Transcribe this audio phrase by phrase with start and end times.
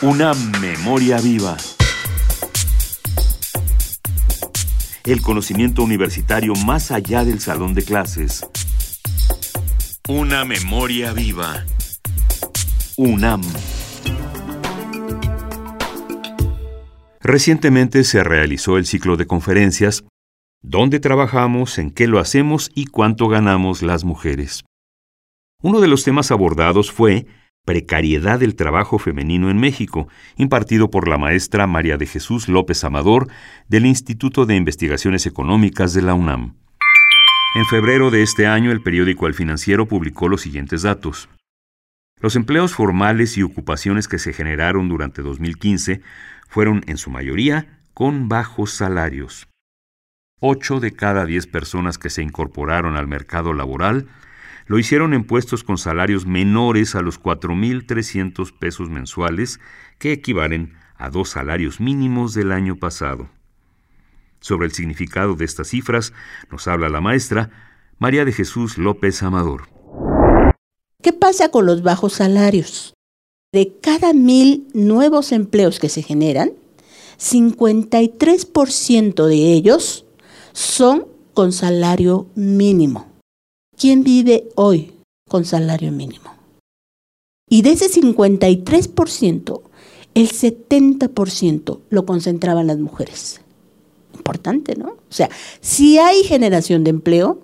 [0.00, 1.56] Una memoria viva.
[5.04, 8.46] El conocimiento universitario más allá del salón de clases.
[10.08, 11.64] Una memoria viva.
[12.96, 13.42] UNAM.
[17.20, 20.04] Recientemente se realizó el ciclo de conferencias
[20.62, 21.76] ¿Dónde trabajamos?
[21.78, 22.70] ¿En qué lo hacemos?
[22.72, 24.64] ¿Y cuánto ganamos las mujeres?
[25.60, 27.26] Uno de los temas abordados fue
[27.68, 30.08] Precariedad del Trabajo Femenino en México,
[30.38, 33.28] impartido por la maestra María de Jesús López Amador
[33.68, 36.54] del Instituto de Investigaciones Económicas de la UNAM.
[37.56, 41.28] En febrero de este año, el periódico El Financiero publicó los siguientes datos.
[42.22, 46.00] Los empleos formales y ocupaciones que se generaron durante 2015
[46.48, 49.46] fueron, en su mayoría, con bajos salarios.
[50.40, 54.08] Ocho de cada diez personas que se incorporaron al mercado laboral
[54.68, 59.58] lo hicieron en puestos con salarios menores a los 4.300 pesos mensuales,
[59.98, 63.30] que equivalen a dos salarios mínimos del año pasado.
[64.40, 66.12] Sobre el significado de estas cifras
[66.50, 67.50] nos habla la maestra
[67.98, 69.68] María de Jesús López Amador.
[71.02, 72.92] ¿Qué pasa con los bajos salarios?
[73.52, 76.50] De cada mil nuevos empleos que se generan,
[77.18, 80.04] 53% de ellos
[80.52, 83.17] son con salario mínimo.
[83.78, 84.92] ¿Quién vive hoy
[85.28, 86.34] con salario mínimo?
[87.48, 89.62] Y de ese 53%,
[90.14, 93.40] el 70% lo concentraban las mujeres.
[94.14, 94.88] Importante, ¿no?
[94.88, 97.40] O sea, sí hay generación de empleo,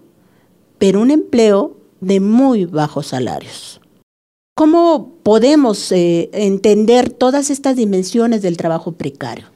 [0.79, 3.81] pero un empleo de muy bajos salarios.
[4.57, 9.47] ¿Cómo podemos eh, entender todas estas dimensiones del trabajo precario?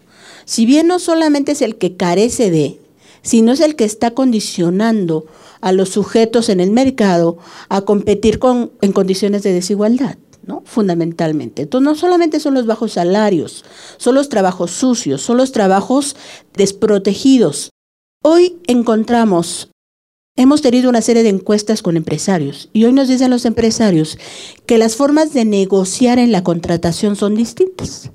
[0.45, 2.81] Si bien no solamente es el que carece de,
[3.23, 5.27] sino es el que está condicionando
[5.61, 7.39] a los sujetos en el mercado
[7.69, 10.19] a competir con, en condiciones de desigualdad.
[10.49, 10.63] ¿no?
[10.65, 11.63] Fundamentalmente.
[11.63, 13.65] Entonces, no solamente son los bajos salarios,
[13.99, 16.17] son los trabajos sucios, son los trabajos
[16.55, 17.71] desprotegidos.
[18.25, 19.71] Hoy encontramos,
[20.37, 24.19] hemos tenido una serie de encuestas con empresarios y hoy nos dicen los empresarios
[24.65, 28.11] que las formas de negociar en la contratación son distintas.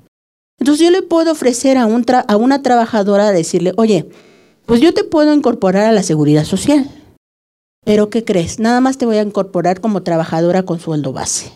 [0.58, 4.08] Entonces yo le puedo ofrecer a, a una trabajadora decirle, oye,
[4.66, 6.90] pues yo te puedo incorporar a la seguridad social
[7.84, 8.58] pero ¿qué crees?
[8.58, 11.52] Nada más te voy a incorporar como trabajadora con sueldo base.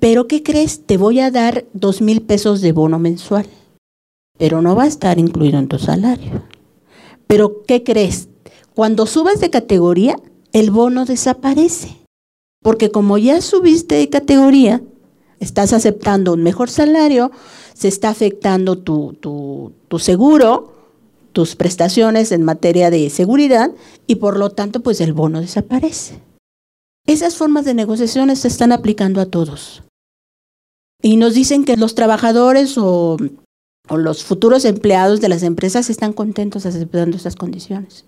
[0.00, 0.86] Pero ¿qué crees?
[0.86, 3.46] Te voy a dar dos mil pesos de bono mensual.
[4.38, 6.44] Pero no va a estar incluido en tu salario.
[7.26, 8.28] Pero ¿qué crees?
[8.74, 10.16] Cuando subas de categoría,
[10.52, 11.96] el bono desaparece.
[12.62, 14.80] Porque como ya subiste de categoría,
[15.40, 17.30] estás aceptando un mejor salario,
[17.74, 20.77] se está afectando tu, tu, tu seguro,
[21.32, 23.70] tus prestaciones en materia de seguridad
[24.06, 26.20] y por lo tanto pues el bono desaparece.
[27.06, 29.82] Esas formas de negociaciones se están aplicando a todos.
[31.02, 33.16] Y nos dicen que los trabajadores o,
[33.88, 38.04] los futuros empleados de las empresas están contentos aceptando esas condiciones.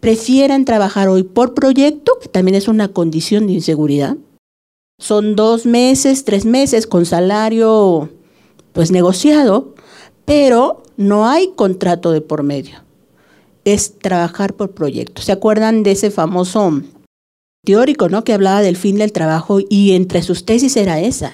[0.00, 4.16] Prefieren trabajar hoy por proyecto, que también es una condición de inseguridad.
[4.98, 8.10] Son dos meses, tres meses con salario
[8.72, 9.74] pues negociado,
[10.24, 12.82] pero no hay contrato de por medio.
[13.64, 15.24] Es trabajar por proyectos.
[15.24, 16.82] ¿Se acuerdan de ese famoso
[17.64, 18.24] teórico, ¿no?
[18.24, 21.32] Que hablaba del fin del trabajo y entre sus tesis era esa.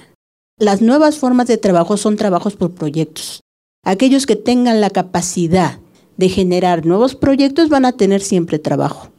[0.59, 3.41] Las nuevas formas de trabajo son trabajos por proyectos.
[3.84, 5.78] Aquellos que tengan la capacidad
[6.16, 9.10] de generar nuevos proyectos van a tener siempre trabajo.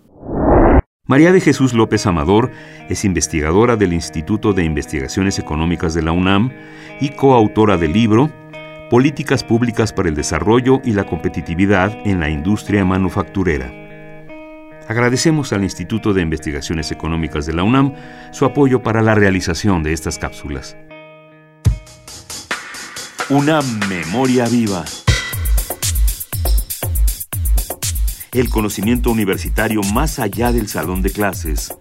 [1.08, 2.52] María de Jesús López Amador
[2.88, 6.52] es investigadora del Instituto de Investigaciones Económicas de la UNAM
[7.02, 8.32] y coautora del libro
[8.92, 13.72] Políticas Públicas para el Desarrollo y la Competitividad en la Industria Manufacturera.
[14.90, 17.94] Agradecemos al Instituto de Investigaciones Económicas de la UNAM
[18.34, 20.76] su apoyo para la realización de estas cápsulas.
[23.30, 24.84] Una memoria viva.
[28.34, 31.74] El conocimiento universitario más allá del salón de clases.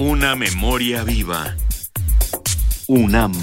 [0.00, 1.54] Una memoria viva.
[2.88, 3.34] UNAM.